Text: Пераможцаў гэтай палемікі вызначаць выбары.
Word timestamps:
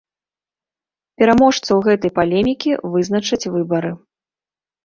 Пераможцаў 1.21 1.83
гэтай 1.89 2.11
палемікі 2.17 2.71
вызначаць 2.95 3.49
выбары. 3.59 3.91